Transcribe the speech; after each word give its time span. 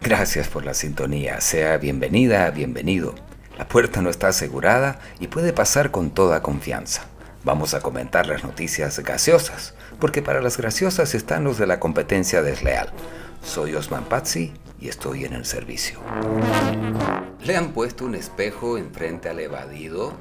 Gracias 0.00 0.48
por 0.48 0.64
la 0.64 0.74
sintonía, 0.74 1.40
sea 1.40 1.76
bienvenida, 1.78 2.50
bienvenido. 2.50 3.14
La 3.58 3.68
puerta 3.68 4.00
no 4.00 4.08
está 4.08 4.28
asegurada 4.28 5.00
y 5.20 5.26
puede 5.26 5.52
pasar 5.52 5.90
con 5.90 6.10
toda 6.10 6.42
confianza. 6.42 7.02
Vamos 7.44 7.74
a 7.74 7.80
comentar 7.80 8.26
las 8.26 8.44
noticias 8.44 8.98
gaseosas, 9.00 9.74
porque 10.00 10.22
para 10.22 10.40
las 10.40 10.56
graciosas 10.56 11.14
están 11.14 11.44
los 11.44 11.58
de 11.58 11.66
la 11.66 11.80
competencia 11.80 12.42
desleal. 12.42 12.90
Soy 13.42 13.74
Osman 13.74 14.04
Pazzi 14.04 14.52
y 14.80 14.88
estoy 14.88 15.24
en 15.24 15.32
el 15.32 15.44
servicio. 15.44 16.00
Le 17.42 17.56
han 17.56 17.72
puesto 17.72 18.04
un 18.04 18.14
espejo 18.14 18.78
enfrente 18.78 19.28
al 19.28 19.40
evadido, 19.40 20.12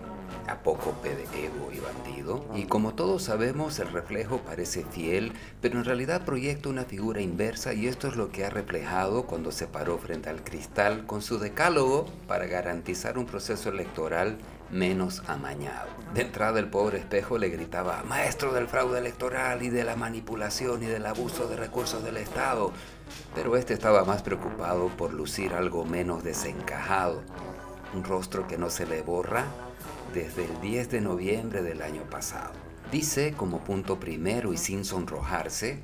apócope 0.48 1.16
de 1.16 1.24
ego 1.46 1.70
y 1.74 1.80
bandido, 1.80 2.46
y 2.56 2.66
como 2.66 2.94
todos 2.94 3.24
sabemos 3.24 3.80
el 3.80 3.90
reflejo 3.90 4.40
parece 4.40 4.84
fiel, 4.84 5.34
pero 5.62 5.78
en 5.78 5.86
realidad 5.86 6.26
proyecta 6.26 6.70
una 6.70 6.86
figura 6.86 7.22
inversa 7.22 7.74
y 7.74 7.88
esto 7.88 8.08
es 8.08 8.16
lo 8.16 8.30
que 8.30 8.46
ha 8.46 8.50
reflejado 8.50 9.26
cuando 9.26 9.52
se 9.52 9.68
paró 9.68 9.98
frente 9.98 10.30
al 10.30 10.44
cristal 10.44 11.06
con 11.06 11.22
su 11.22 11.40
decálogo 11.40 12.06
para 12.28 12.46
garantizar 12.46 13.18
un 13.18 13.26
proceso 13.26 13.70
electoral 13.70 14.38
menos 14.72 15.24
amañado. 15.28 15.88
De 16.14 16.22
entrada 16.22 16.60
el 16.60 16.68
pobre 16.68 17.00
espejo 17.00 17.38
le 17.38 17.50
gritaba, 17.50 18.04
maestro 18.04 18.54
del 18.54 18.68
fraude 18.68 19.00
electoral 19.00 19.64
y 19.64 19.70
de 19.70 19.84
la 19.84 19.96
manipulación 19.96 20.84
y 20.84 20.88
del 20.88 21.06
abuso 21.06 21.48
de 21.48 21.56
recursos 21.56 22.04
del 22.04 22.18
Estado, 22.18 22.72
pero 23.36 23.56
este 23.56 23.74
estaba 23.74 24.04
más 24.04 24.22
preocupado 24.22 24.88
por 24.90 25.14
lucir 25.14 25.54
algo 25.54 25.86
menos 25.86 26.24
desencajado, 26.24 27.22
un 27.94 28.04
rostro 28.04 28.48
que 28.48 28.58
no 28.58 28.70
se 28.70 28.86
le 28.86 29.02
borra 29.02 29.46
desde 30.14 30.46
el 30.46 30.62
10 30.62 30.90
de 30.90 31.02
noviembre 31.02 31.62
del 31.62 31.82
año 31.82 32.04
pasado. 32.10 32.54
Dice, 32.92 33.34
como 33.34 33.64
punto 33.64 34.00
primero 34.00 34.54
y 34.54 34.58
sin 34.58 34.86
sonrojarse, 34.86 35.80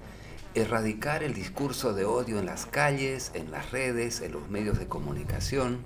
erradicar 0.55 1.23
el 1.23 1.33
discurso 1.33 1.93
de 1.93 2.05
odio 2.05 2.39
en 2.39 2.45
las 2.45 2.65
calles, 2.65 3.31
en 3.33 3.51
las 3.51 3.71
redes, 3.71 4.21
en 4.21 4.31
los 4.31 4.49
medios 4.49 4.79
de 4.79 4.87
comunicación, 4.87 5.79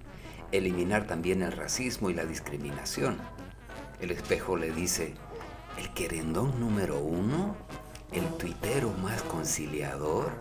eliminar 0.52 1.07
también 1.07 1.41
el 1.41 1.52
racismo 1.52 2.09
y 2.09 2.13
la 2.13 2.25
discriminación. 2.25 3.17
El 3.99 4.11
espejo 4.11 4.57
le 4.57 4.72
dice, 4.72 5.13
el 5.79 5.94
querendón 5.94 6.59
número 6.59 6.99
uno, 6.99 7.55
el 8.11 8.25
tuitero 8.38 8.91
más 9.01 9.22
conciliador, 9.23 10.31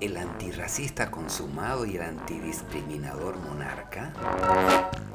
el 0.00 0.16
antirracista 0.16 1.10
consumado 1.10 1.86
y 1.86 1.96
el 1.96 2.02
antidiscriminador 2.02 3.36
monarca? 3.38 4.12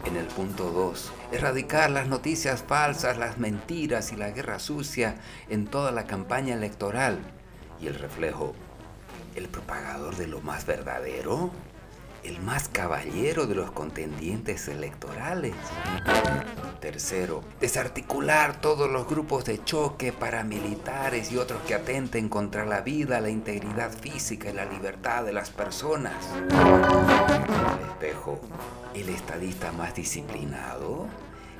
En 0.05 0.15
el 0.15 0.25
punto 0.25 0.71
2, 0.71 1.11
erradicar 1.31 1.91
las 1.91 2.07
noticias 2.07 2.63
falsas, 2.63 3.17
las 3.17 3.37
mentiras 3.37 4.11
y 4.11 4.15
la 4.15 4.31
guerra 4.31 4.59
sucia 4.59 5.15
en 5.49 5.67
toda 5.67 5.91
la 5.91 6.05
campaña 6.05 6.55
electoral. 6.55 7.19
Y 7.79 7.87
el 7.87 7.95
reflejo, 7.95 8.53
el 9.35 9.47
propagador 9.47 10.15
de 10.15 10.27
lo 10.27 10.41
más 10.41 10.65
verdadero, 10.65 11.51
el 12.23 12.39
más 12.41 12.67
caballero 12.69 13.47
de 13.47 13.55
los 13.55 13.71
contendientes 13.71 14.67
electorales. 14.67 15.55
Tercero, 16.79 17.43
desarticular 17.59 18.59
todos 18.59 18.89
los 18.89 19.07
grupos 19.07 19.45
de 19.45 19.63
choque 19.63 20.11
paramilitares 20.11 21.31
y 21.31 21.37
otros 21.37 21.61
que 21.63 21.75
atenten 21.75 22.29
contra 22.29 22.65
la 22.65 22.81
vida, 22.81 23.21
la 23.21 23.29
integridad 23.29 23.91
física 23.91 24.49
y 24.49 24.53
la 24.53 24.65
libertad 24.65 25.23
de 25.23 25.33
las 25.33 25.49
personas. 25.49 26.13
El 26.49 27.89
espejo, 27.89 28.39
el 28.95 29.09
estadista 29.09 29.71
más 29.71 29.93
disciplinado, 29.93 31.07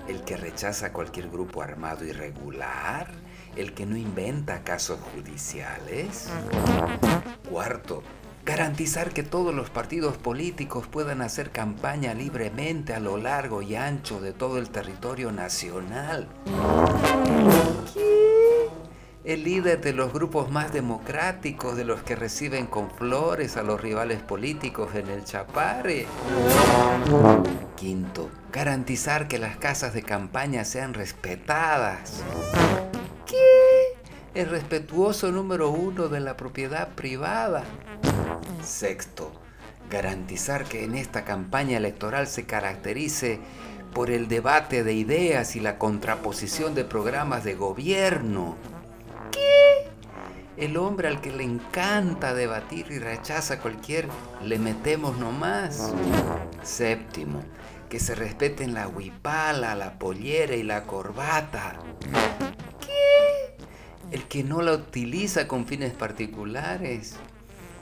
el 0.08 0.23
que 0.23 0.38
rechaza 0.38 0.92
cualquier 0.92 1.30
grupo 1.30 1.62
armado 1.62 2.03
irregular, 2.06 3.12
el 3.56 3.73
que 3.73 3.86
no 3.86 3.98
inventa 3.98 4.64
casos 4.64 5.00
judiciales. 5.14 6.30
Cuarto, 7.50 8.02
garantizar 8.45 9.11
que 9.11 9.23
todos 9.23 9.53
los 9.53 9.70
partidos 9.70 10.17
políticos 10.17 10.88
puedan 10.88 11.22
hacer 11.22 11.52
campaña 11.52 12.14
libremente 12.14 12.94
a 12.94 13.00
lo 13.00 13.17
largo 13.17 13.61
y 13.61 13.75
ancho 13.75 14.20
de 14.20 14.34
todo 14.34 14.58
el 14.58 14.70
territorio 14.70 15.31
nacional. 15.31 16.28
El 19.24 19.44
líder 19.44 19.81
de 19.81 19.94
los 19.94 20.12
grupos 20.12 20.50
más 20.50 20.74
democráticos, 20.74 21.78
de 21.78 21.85
los 21.85 22.01
que 22.01 22.16
reciben 22.16 22.66
con 22.66 22.90
flores 22.90 23.56
a 23.56 23.62
los 23.62 23.80
rivales 23.80 24.19
políticos 24.19 24.96
en 24.96 25.07
el 25.09 25.24
Chapare. 25.24 26.07
Quinto, 27.75 28.30
garantizar 28.51 29.28
que 29.28 29.38
las 29.38 29.57
casas 29.57 29.94
de 29.94 30.01
campaña 30.01 30.66
sean 30.66 30.96
respetadas. 30.96 32.24
¿Qué? 33.28 34.00
El 34.34 34.50
respetuoso 34.50 35.31
número 35.31 35.69
uno 35.69 36.07
de 36.07 36.19
la 36.19 36.35
propiedad 36.35 36.90
privada. 36.90 37.63
Sexto, 38.64 39.32
garantizar 39.90 40.66
que 40.66 40.84
en 40.84 40.96
esta 40.96 41.26
campaña 41.26 41.78
electoral 41.78 42.28
se 42.28 42.46
caracterice 42.46 43.40
por 43.94 44.10
el 44.10 44.28
debate 44.28 44.84
de 44.84 44.94
ideas 44.94 45.56
y 45.56 45.60
la 45.60 45.78
contraposición 45.78 46.76
de 46.76 46.86
programas 46.86 47.44
de 47.44 47.56
gobierno. 47.56 48.56
¿Qué? 49.32 49.90
El 50.58 50.78
hombre 50.78 51.08
al 51.08 51.22
que 51.22 51.32
le 51.32 51.44
encanta 51.44 52.34
debatir 52.34 52.88
y 52.90 53.00
rechaza 53.00 53.60
cualquier 53.60 54.08
le 54.44 54.60
metemos 54.60 55.18
nomás. 55.18 55.92
Séptimo, 56.64 57.42
que 57.90 58.00
se 58.00 58.16
respeten 58.16 58.74
la 58.74 58.88
huipala, 58.88 59.76
la 59.76 60.00
pollera 60.00 60.56
y 60.56 60.64
la 60.64 60.84
corbata. 60.84 61.80
¿Qué? 62.80 63.56
El 64.12 64.24
que 64.28 64.44
no 64.44 64.62
la 64.62 64.74
utiliza 64.74 65.48
con 65.48 65.66
fines 65.66 65.94
particulares 65.94 67.18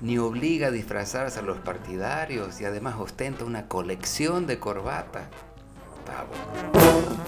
ni 0.02 0.18
obliga 0.18 0.68
a 0.68 0.72
disfrazarse 0.72 1.40
a 1.40 1.44
los 1.44 1.58
partidarios 1.58 2.62
y 2.62 2.66
además 2.66 2.96
ostenta 3.00 3.46
una 3.46 3.68
colección 3.68 4.48
de 4.48 4.60
corbata. 4.60 5.30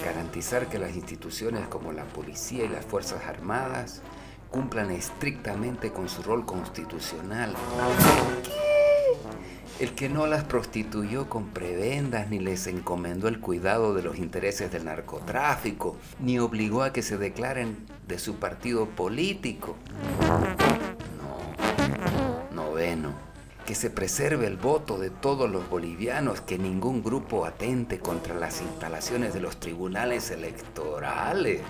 Garantizar 0.04 0.68
que 0.68 0.80
las 0.80 0.96
instituciones 0.96 1.68
como 1.68 1.92
la 1.92 2.06
policía 2.06 2.66
y 2.66 2.70
las 2.70 2.86
Fuerzas 2.86 3.26
Armadas 3.26 4.02
cumplan 4.50 4.92
estrictamente 4.92 5.92
con 5.92 6.10
su 6.10 6.24
rol 6.24 6.46
constitucional. 6.46 7.56
El 9.80 9.94
que 9.96 10.10
no 10.10 10.28
las 10.28 10.44
prostituyó 10.44 11.28
con 11.28 11.50
prebendas, 11.50 12.30
ni 12.30 12.40
les 12.40 12.68
encomendó 12.68 13.28
el 13.28 13.40
cuidado 13.40 13.94
de 13.94 14.04
los 14.04 14.18
intereses 14.18 14.72
del 14.72 14.86
narcotráfico, 14.86 15.98
ni 16.20 16.38
obligó 16.38 16.84
a 16.84 16.94
que 16.94 17.02
se 17.02 17.18
declaren 17.18 17.78
de 18.08 18.20
su 18.20 18.36
partido 18.36 18.88
político 18.88 19.76
que 23.72 23.76
se 23.76 23.90
preserve 23.90 24.48
el 24.48 24.58
voto 24.58 24.98
de 24.98 25.10
todos 25.10 25.50
los 25.50 25.70
bolivianos, 25.70 26.42
que 26.42 26.58
ningún 26.58 27.02
grupo 27.02 27.46
atente 27.46 28.00
contra 28.00 28.36
las 28.36 28.60
instalaciones 28.62 29.34
de 29.34 29.40
los 29.40 29.62
tribunales 29.62 30.30
electorales. 30.30 31.62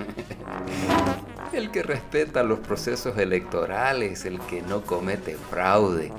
el 1.53 1.69
que 1.69 1.84
respeta 1.84 2.41
los 2.41 2.57
procesos 2.57 3.19
electorales, 3.19 4.25
el 4.25 4.39
que 4.39 4.63
no 4.63 4.81
comete 4.81 5.35
fraude, 5.35 6.12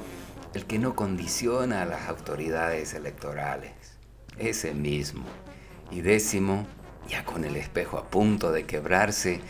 el 0.55 0.67
que 0.67 0.79
no 0.79 0.95
condiciona 0.95 1.83
a 1.83 1.85
las 1.85 2.09
autoridades 2.09 2.95
electorales. 2.95 3.73
Ese 4.39 4.75
mismo. 4.75 5.25
Y 5.91 6.03
décimo, 6.03 6.65
ya 7.09 7.25
con 7.25 7.45
el 7.45 7.57
espejo 7.57 7.99
a 7.99 8.05
punto 8.05 8.53
de 8.53 8.67
quebrarse 8.67 9.41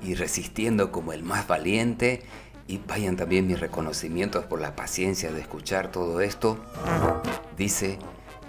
y 0.00 0.14
resistiendo 0.14 0.90
como 0.90 1.12
el 1.12 1.22
más 1.22 1.46
valiente, 1.46 2.22
y 2.66 2.78
vayan 2.78 3.16
también 3.16 3.46
mis 3.46 3.60
reconocimientos 3.60 4.44
por 4.44 4.60
la 4.60 4.74
paciencia 4.74 5.32
de 5.32 5.40
escuchar 5.40 5.90
todo 5.90 6.20
esto, 6.20 6.58
dice 7.56 7.98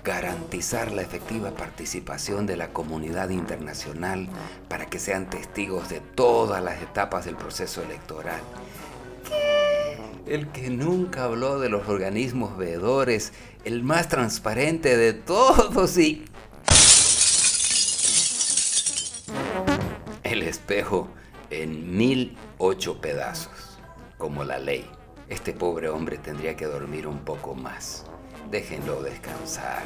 garantizar 0.03 0.91
la 0.91 1.01
efectiva 1.01 1.51
participación 1.51 2.45
de 2.45 2.55
la 2.55 2.69
comunidad 2.69 3.29
internacional 3.29 4.29
para 4.69 4.85
que 4.85 4.99
sean 4.99 5.29
testigos 5.29 5.89
de 5.89 5.99
todas 5.99 6.63
las 6.63 6.81
etapas 6.81 7.25
del 7.25 7.35
proceso 7.35 7.81
electoral. 7.81 8.39
El 10.27 10.47
que 10.49 10.69
nunca 10.69 11.25
habló 11.25 11.59
de 11.59 11.69
los 11.69 11.87
organismos 11.89 12.55
veedores, 12.55 13.33
el 13.63 13.83
más 13.83 14.07
transparente 14.07 14.95
de 14.95 15.13
todos 15.13 15.97
y... 15.97 16.25
El 20.23 20.43
espejo 20.43 21.07
en 21.49 21.97
mil 21.97 22.37
ocho 22.57 23.01
pedazos 23.01 23.64
como 24.17 24.43
la 24.43 24.57
ley. 24.59 24.89
Este 25.29 25.53
pobre 25.53 25.89
hombre 25.89 26.17
tendría 26.17 26.55
que 26.55 26.65
dormir 26.65 27.07
un 27.07 27.19
poco 27.19 27.55
más. 27.55 28.05
Déjenlo 28.51 29.01
descansar, 29.01 29.83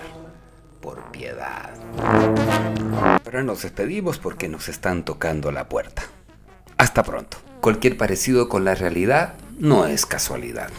por 0.81 1.11
piedad. 1.11 1.71
Ahora 3.25 3.43
nos 3.43 3.63
despedimos 3.63 4.19
porque 4.19 4.49
nos 4.49 4.67
están 4.69 5.03
tocando 5.03 5.51
la 5.51 5.69
puerta. 5.69 6.03
Hasta 6.77 7.03
pronto. 7.03 7.37
Cualquier 7.61 7.97
parecido 7.97 8.49
con 8.49 8.65
la 8.65 8.75
realidad 8.75 9.35
no 9.57 9.85
es 9.85 10.05
casualidad. 10.05 10.69